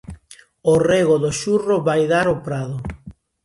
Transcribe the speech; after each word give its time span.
O 0.71 0.73
rego 0.89 1.15
do 1.23 1.31
xurro 1.39 1.75
vai 1.87 2.01
dar 2.13 2.25
ao 2.27 2.37
prado. 2.45 2.77